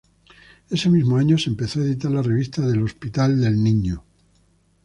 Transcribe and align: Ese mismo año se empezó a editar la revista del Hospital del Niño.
Ese 0.71 0.89
mismo 0.89 1.17
año 1.17 1.37
se 1.37 1.51
empezó 1.51 1.79
a 1.79 1.83
editar 1.83 2.09
la 2.09 2.23
revista 2.23 2.65
del 2.65 2.81
Hospital 2.81 3.39
del 3.39 3.61
Niño. 3.63 4.03